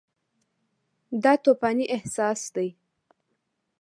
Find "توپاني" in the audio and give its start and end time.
1.43-1.85